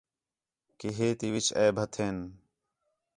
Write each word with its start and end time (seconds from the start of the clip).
کہ 0.79 0.89
ہے 0.97 1.07
تی 1.19 1.27
وِچ 1.33 1.47
عیب 1.59 1.75
ہتھین 1.83 2.17